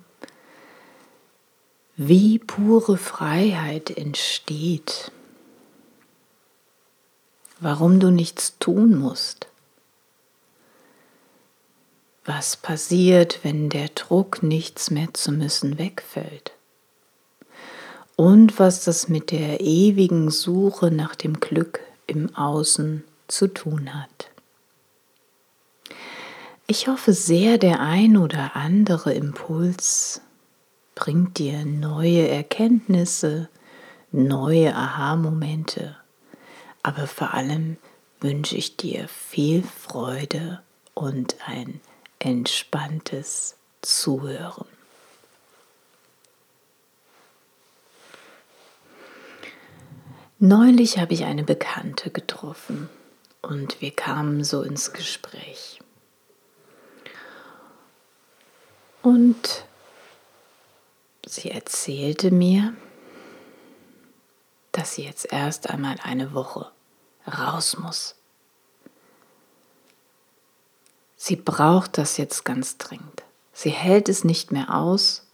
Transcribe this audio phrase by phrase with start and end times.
[1.96, 5.12] wie pure Freiheit entsteht,
[7.60, 9.46] warum du nichts tun musst,
[12.24, 16.52] was passiert, wenn der Druck, nichts mehr zu müssen, wegfällt?
[18.16, 24.30] Und was das mit der ewigen Suche nach dem Glück im Außen zu tun hat.
[26.66, 30.22] Ich hoffe sehr, der ein oder andere Impuls
[30.94, 33.48] bringt dir neue Erkenntnisse,
[34.12, 35.96] neue Aha-Momente.
[36.82, 37.76] Aber vor allem
[38.20, 40.62] wünsche ich dir viel Freude
[40.94, 41.80] und ein
[42.18, 44.66] entspanntes Zuhören.
[50.38, 52.90] Neulich habe ich eine Bekannte getroffen
[53.40, 55.80] und wir kamen so ins Gespräch.
[59.02, 59.64] Und
[61.34, 62.74] Sie erzählte mir,
[64.70, 66.70] dass sie jetzt erst einmal eine Woche
[67.26, 68.14] raus muss.
[71.16, 73.24] Sie braucht das jetzt ganz dringend.
[73.52, 75.26] Sie hält es nicht mehr aus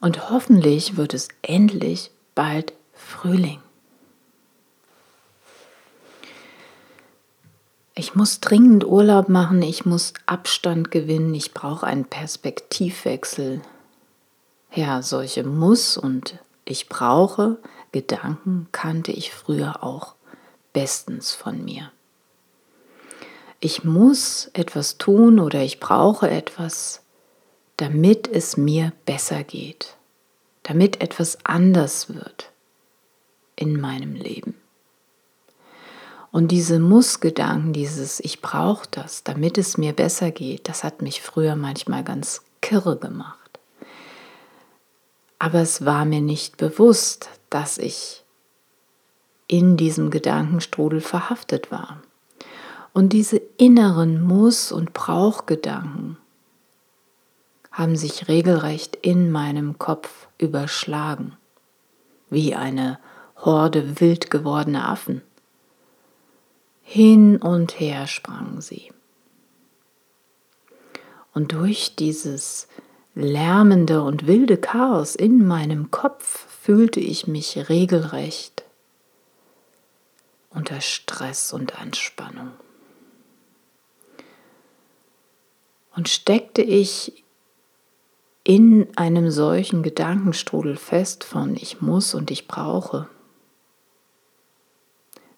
[0.00, 3.60] und hoffentlich wird es endlich bald Frühling.
[7.96, 13.62] Ich muss dringend Urlaub machen, ich muss Abstand gewinnen, ich brauche einen Perspektivwechsel,
[14.72, 17.58] ja, solche Muss und ich brauche
[17.92, 20.14] Gedanken kannte ich früher auch
[20.72, 21.90] bestens von mir.
[23.60, 27.02] Ich muss etwas tun oder ich brauche etwas,
[27.78, 29.96] damit es mir besser geht,
[30.62, 32.50] damit etwas anders wird
[33.54, 34.54] in meinem Leben.
[36.30, 41.22] Und diese Muss-Gedanken, dieses Ich brauche das, damit es mir besser geht, das hat mich
[41.22, 43.45] früher manchmal ganz kirre gemacht.
[45.38, 48.24] Aber es war mir nicht bewusst, dass ich
[49.48, 52.02] in diesem Gedankenstrudel verhaftet war.
[52.92, 56.16] Und diese inneren Muss- und Brauchgedanken
[57.70, 61.36] haben sich regelrecht in meinem Kopf überschlagen,
[62.30, 62.98] wie eine
[63.36, 65.20] Horde wild gewordener Affen.
[66.82, 68.90] Hin und her sprangen sie.
[71.34, 72.66] Und durch dieses
[73.16, 78.62] lärmende und wilde Chaos in meinem Kopf fühlte ich mich regelrecht
[80.50, 82.52] unter Stress und Anspannung.
[85.94, 87.24] Und steckte ich
[88.44, 93.08] in einem solchen Gedankenstrudel fest von ich muss und ich brauche,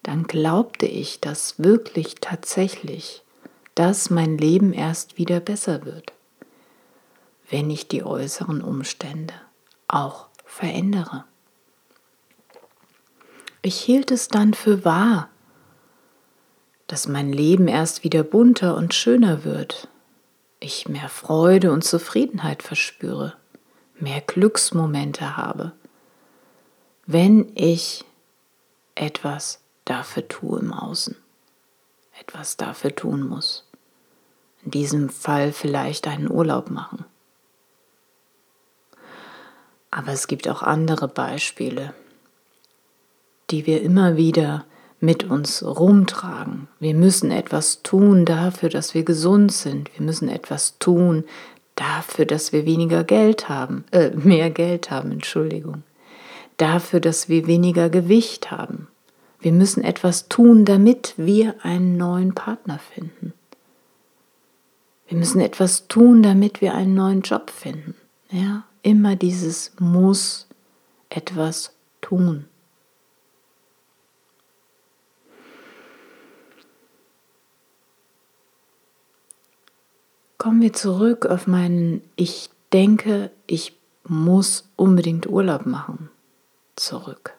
[0.03, 3.23] dann glaubte ich, dass wirklich tatsächlich,
[3.73, 6.11] dass mein Leben erst wieder besser wird
[7.49, 9.33] wenn ich die äußeren Umstände
[9.87, 11.25] auch verändere.
[13.61, 15.29] Ich hielt es dann für wahr,
[16.87, 19.87] dass mein Leben erst wieder bunter und schöner wird,
[20.59, 23.35] ich mehr Freude und Zufriedenheit verspüre,
[23.99, 25.73] mehr Glücksmomente habe,
[27.05, 28.05] wenn ich
[28.95, 31.15] etwas dafür tue im Außen,
[32.19, 33.65] etwas dafür tun muss.
[34.63, 37.05] In diesem Fall vielleicht einen Urlaub machen.
[39.91, 41.93] Aber es gibt auch andere Beispiele,
[43.49, 44.65] die wir immer wieder
[44.99, 46.67] mit uns rumtragen.
[46.79, 49.89] Wir müssen etwas tun dafür, dass wir gesund sind.
[49.97, 51.23] Wir müssen etwas tun
[51.75, 55.83] dafür, dass wir weniger Geld haben, äh, mehr Geld haben, Entschuldigung.
[56.57, 58.87] Dafür, dass wir weniger Gewicht haben.
[59.39, 63.33] Wir müssen etwas tun, damit wir einen neuen Partner finden.
[65.07, 67.95] Wir müssen etwas tun, damit wir einen neuen Job finden.
[68.29, 70.47] Ja, immer dieses muss
[71.09, 72.47] etwas tun.
[80.37, 86.09] Kommen wir zurück auf meinen Ich denke, ich muss unbedingt Urlaub machen.
[86.77, 87.33] Zurück.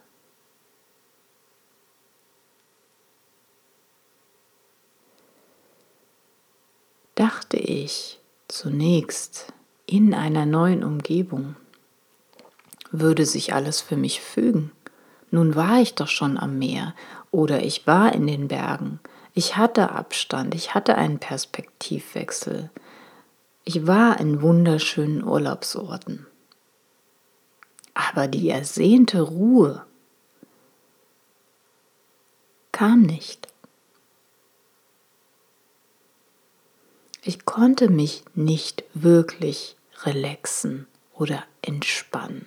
[7.14, 9.52] Dachte ich zunächst
[9.90, 11.56] in einer neuen Umgebung,
[12.92, 14.70] würde sich alles für mich fügen.
[15.32, 16.94] Nun war ich doch schon am Meer
[17.32, 19.00] oder ich war in den Bergen.
[19.34, 22.70] Ich hatte Abstand, ich hatte einen Perspektivwechsel.
[23.64, 26.24] Ich war in wunderschönen Urlaubsorten.
[27.92, 29.84] Aber die ersehnte Ruhe
[32.70, 33.48] kam nicht.
[37.22, 42.46] Ich konnte mich nicht wirklich relaxen oder entspannen.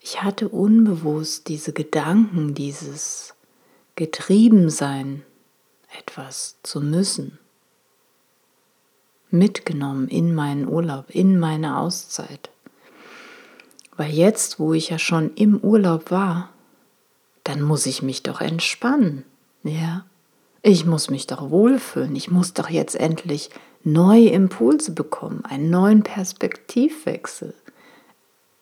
[0.00, 3.34] Ich hatte unbewusst diese Gedanken, dieses
[3.94, 5.24] getrieben sein,
[5.96, 7.38] etwas zu müssen,
[9.30, 12.50] mitgenommen in meinen Urlaub, in meine Auszeit.
[13.96, 16.50] Weil jetzt, wo ich ja schon im Urlaub war,
[17.44, 19.24] dann muss ich mich doch entspannen,
[19.62, 20.04] ja?
[20.62, 23.50] Ich muss mich doch wohlfühlen, ich muss doch jetzt endlich
[23.82, 27.54] neue Impulse bekommen, einen neuen Perspektivwechsel.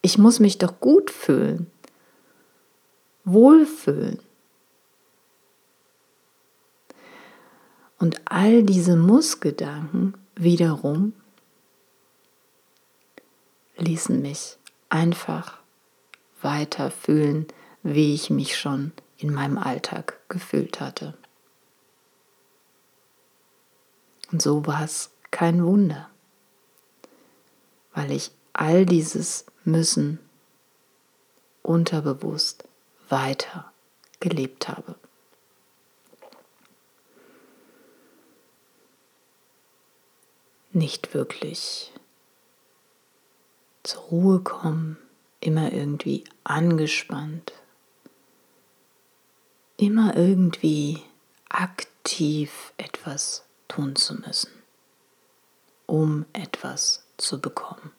[0.00, 1.70] Ich muss mich doch gut fühlen,
[3.24, 4.18] wohlfühlen.
[7.98, 11.12] Und all diese Mussgedanken wiederum
[13.76, 14.56] ließen mich
[14.88, 15.58] einfach
[16.40, 17.46] weiter fühlen,
[17.82, 21.14] wie ich mich schon in meinem Alltag gefühlt hatte.
[24.30, 26.08] Und so war es kein Wunder,
[27.94, 30.18] weil ich all dieses Müssen
[31.62, 32.64] unterbewusst
[33.08, 33.72] weiter
[34.20, 34.96] gelebt habe.
[40.72, 41.92] nicht wirklich
[43.82, 44.96] zur Ruhe kommen,
[45.40, 47.52] immer irgendwie angespannt,
[49.76, 51.02] immer irgendwie
[51.48, 54.50] aktiv etwas tun zu müssen,
[55.86, 57.92] um etwas zu bekommen.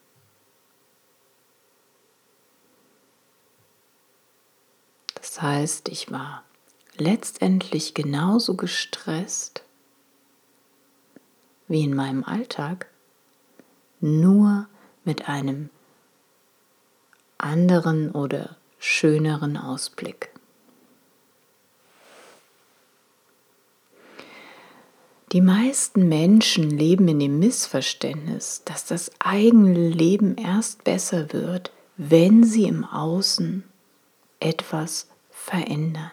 [5.16, 6.44] Das heißt, ich war
[6.98, 9.64] letztendlich genauso gestresst
[11.68, 12.88] wie in meinem Alltag,
[14.02, 14.68] nur
[15.06, 15.70] mit einem
[17.38, 20.31] anderen oder schöneren Ausblick.
[25.32, 32.44] Die meisten Menschen leben in dem Missverständnis, dass das eigene Leben erst besser wird, wenn
[32.44, 33.64] sie im Außen
[34.40, 36.12] etwas verändern.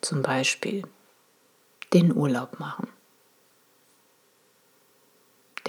[0.00, 0.84] Zum Beispiel
[1.92, 2.88] den Urlaub machen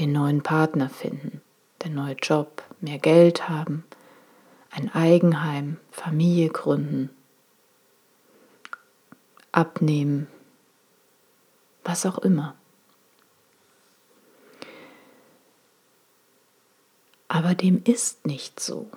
[0.01, 1.41] den neuen Partner finden,
[1.83, 3.83] den neuen Job, mehr Geld haben,
[4.71, 7.11] ein Eigenheim, Familie gründen,
[9.51, 10.27] abnehmen,
[11.83, 12.55] was auch immer.
[17.27, 18.89] Aber dem ist nicht so.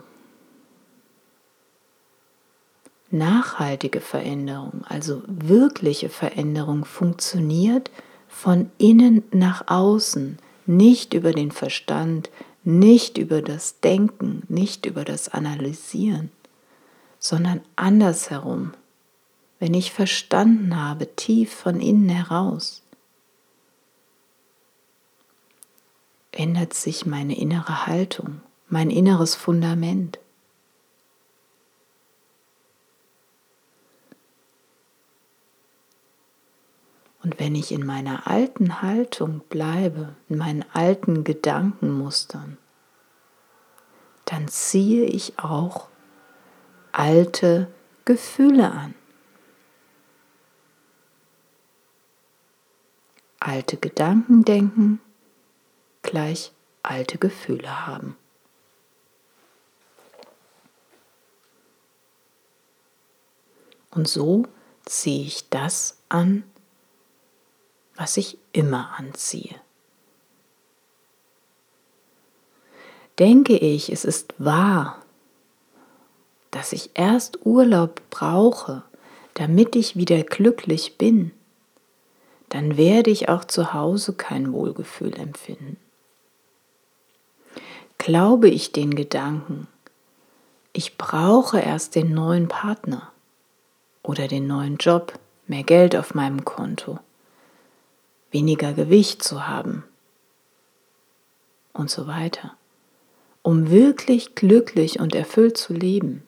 [3.11, 7.93] Nachhaltige Veränderung, also wirkliche Veränderung, funktioniert
[8.27, 12.29] von innen nach außen, nicht über den Verstand,
[12.65, 16.33] nicht über das Denken, nicht über das Analysieren,
[17.21, 18.73] sondern andersherum.
[19.59, 22.83] Wenn ich verstanden habe, tief von innen heraus,
[26.33, 30.19] ändert sich meine innere Haltung, mein inneres Fundament.
[37.23, 42.59] Und wenn ich in meiner alten Haltung bleibe, in meinen alten Gedankenmustern,
[44.27, 45.89] dann ziehe ich auch
[46.93, 47.69] alte
[48.05, 48.95] Gefühle an.
[53.45, 55.01] alte Gedanken denken
[56.03, 58.17] gleich alte Gefühle haben.
[63.91, 64.45] Und so
[64.87, 66.43] ziehe ich das an,
[67.97, 69.61] was ich immer anziehe.
[73.19, 75.03] Denke ich, es ist wahr,
[76.51, 78.83] dass ich erst Urlaub brauche,
[79.35, 81.31] damit ich wieder glücklich bin,
[82.49, 85.77] dann werde ich auch zu Hause kein Wohlgefühl empfinden.
[87.99, 89.67] Glaube ich den Gedanken,
[90.73, 93.13] ich brauche erst den neuen Partner
[94.03, 96.99] oder den neuen Job, mehr Geld auf meinem Konto,
[98.31, 99.85] weniger Gewicht zu haben
[101.73, 102.57] und so weiter,
[103.43, 106.23] um wirklich glücklich und erfüllt zu leben,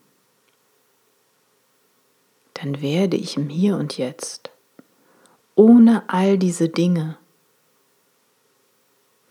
[2.54, 4.50] dann werde ich im Hier und Jetzt
[5.56, 7.18] ohne all diese Dinge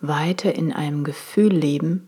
[0.02, 2.08] weiter in einem Gefühl leben,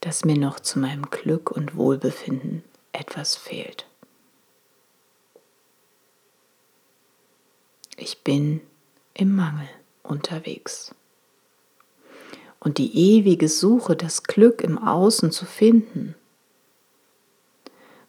[0.00, 3.86] dass mir noch zu meinem Glück und Wohlbefinden etwas fehlt.
[7.96, 8.60] Ich bin
[9.14, 9.68] im Mangel
[10.02, 10.94] unterwegs.
[12.58, 16.14] Und die ewige Suche, das Glück im Außen zu finden,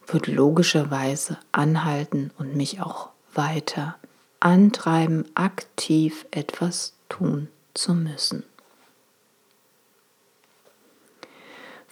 [0.06, 3.98] wird logischerweise anhalten und mich auch weiter
[4.42, 8.44] antreiben, aktiv etwas tun zu müssen.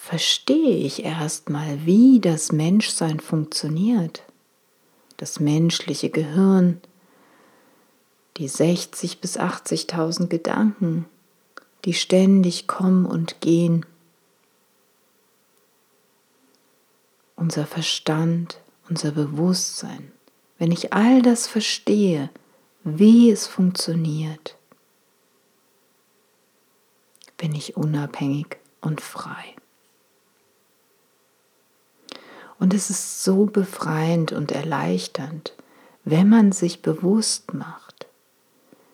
[0.00, 4.24] verstehe ich erstmal, wie das Menschsein funktioniert,
[5.18, 6.80] das menschliche Gehirn,
[8.38, 11.04] die 60 bis 80.000 Gedanken,
[11.84, 13.86] die ständig kommen und gehen,
[17.36, 20.10] unser Verstand, unser Bewusstsein,
[20.60, 22.28] wenn ich all das verstehe,
[22.84, 24.58] wie es funktioniert,
[27.38, 29.56] bin ich unabhängig und frei.
[32.58, 35.54] Und es ist so befreiend und erleichternd,
[36.04, 38.06] wenn man sich bewusst macht,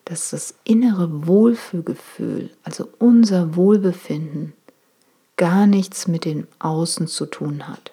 [0.05, 4.53] dass das innere Wohlfühlgefühl, also unser Wohlbefinden,
[5.37, 7.91] gar nichts mit dem Außen zu tun hat.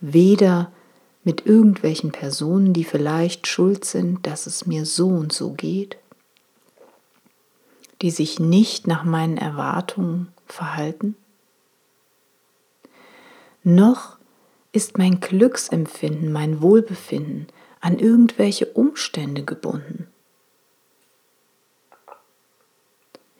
[0.00, 0.72] Weder
[1.26, 5.96] mit irgendwelchen Personen, die vielleicht schuld sind, dass es mir so und so geht,
[8.00, 11.16] die sich nicht nach meinen Erwartungen verhalten,
[13.64, 14.18] noch
[14.70, 17.48] ist mein Glücksempfinden, mein Wohlbefinden
[17.80, 20.06] an irgendwelche Umstände gebunden.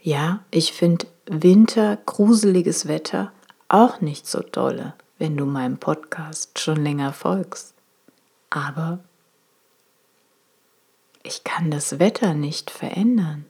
[0.03, 3.33] Ja, ich finde Winter, gruseliges Wetter
[3.69, 7.76] auch nicht so dolle, wenn du meinem Podcast schon länger folgst.
[8.51, 9.01] Aber
[11.23, 13.45] ich kann das Wetter nicht verändern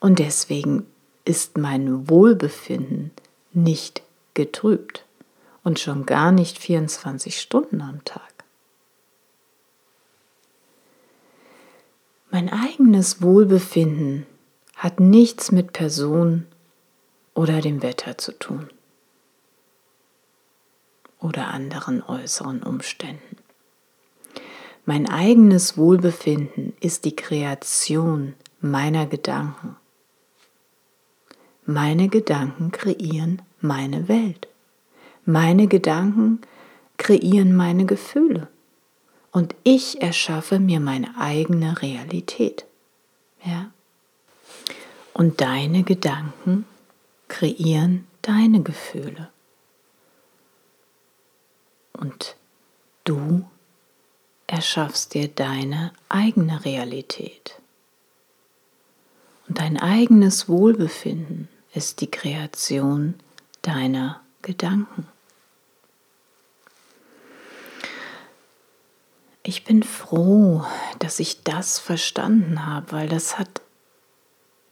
[0.00, 0.86] und deswegen
[1.24, 3.10] ist mein Wohlbefinden
[3.52, 4.02] nicht
[4.34, 5.04] getrübt
[5.64, 8.22] und schon gar nicht 24 Stunden am Tag.
[12.30, 14.26] Mein eigenes Wohlbefinden
[14.76, 16.46] hat nichts mit Person
[17.34, 18.70] oder dem Wetter zu tun
[21.18, 23.37] oder anderen äußeren Umständen.
[24.88, 29.76] Mein eigenes Wohlbefinden ist die Kreation meiner Gedanken.
[31.66, 34.48] Meine Gedanken kreieren meine Welt.
[35.26, 36.40] Meine Gedanken
[36.96, 38.48] kreieren meine Gefühle
[39.30, 42.64] und ich erschaffe mir meine eigene Realität.
[43.44, 43.70] Ja?
[45.12, 46.64] Und deine Gedanken
[47.28, 49.28] kreieren deine Gefühle.
[51.92, 52.36] Und
[53.04, 53.44] du
[54.58, 57.60] erschaffst dir deine eigene Realität.
[59.46, 63.14] Und dein eigenes Wohlbefinden ist die Kreation
[63.62, 65.06] deiner Gedanken.
[69.44, 70.64] Ich bin froh,
[70.98, 73.62] dass ich das verstanden habe, weil das hat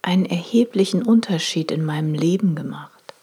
[0.02, 3.14] einen erheblichen Unterschied in meinem Leben gemacht.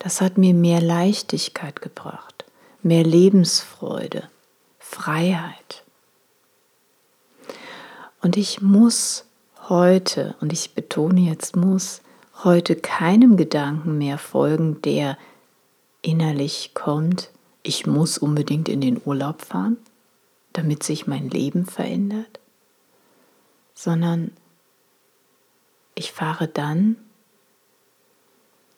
[0.00, 2.44] Das hat mir mehr Leichtigkeit gebracht,
[2.82, 4.28] mehr Lebensfreude,
[4.80, 5.84] Freiheit.
[8.22, 9.24] Und ich muss
[9.68, 12.02] heute, und ich betone jetzt muss,
[12.44, 15.18] heute keinem Gedanken mehr folgen, der
[16.02, 17.30] innerlich kommt,
[17.62, 19.76] ich muss unbedingt in den Urlaub fahren
[20.52, 22.40] damit sich mein Leben verändert,
[23.74, 24.32] sondern
[25.94, 26.96] ich fahre dann,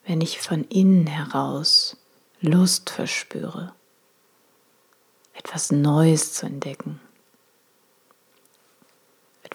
[0.05, 1.97] wenn ich von innen heraus
[2.41, 3.73] Lust verspüre,
[5.35, 7.01] etwas Neues zu entdecken,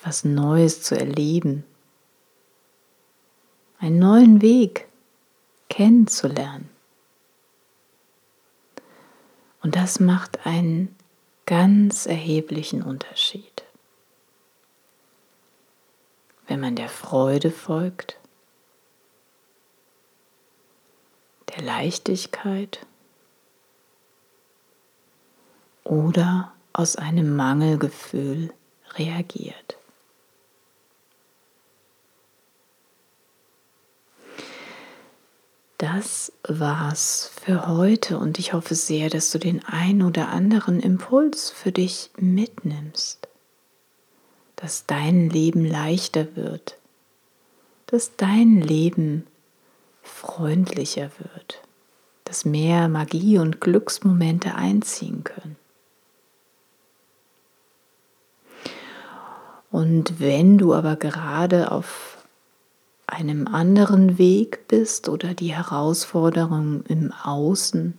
[0.08, 1.66] etwas Neues zu erleben,
[3.78, 4.88] einen neuen Weg
[5.68, 6.70] kennenzulernen.
[9.62, 10.96] Und das macht einen
[11.46, 13.66] ganz erheblichen Unterschied.
[16.48, 18.18] Wenn man der Freude folgt,
[21.54, 22.86] der Leichtigkeit
[25.84, 28.54] oder aus einem Mangelgefühl
[28.94, 29.77] reagiert.
[35.98, 41.50] Das war's für heute und ich hoffe sehr, dass du den ein oder anderen Impuls
[41.50, 43.28] für dich mitnimmst,
[44.58, 46.78] dass dein Leben leichter wird,
[47.88, 49.26] dass dein Leben
[50.04, 51.64] freundlicher wird,
[52.26, 55.56] dass mehr Magie und Glücksmomente einziehen können.
[59.72, 62.17] Und wenn du aber gerade auf
[63.08, 67.96] einem anderen Weg bist oder die Herausforderungen im Außen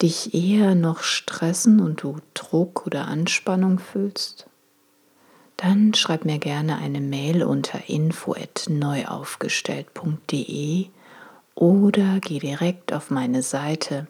[0.00, 4.46] dich eher noch stressen und du Druck oder Anspannung fühlst,
[5.56, 10.86] dann schreib mir gerne eine Mail unter info@neuaufgestellt.de
[11.54, 14.08] oder geh direkt auf meine Seite